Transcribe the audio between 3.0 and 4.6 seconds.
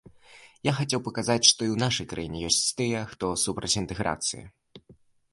хто супраць інтэграцыі.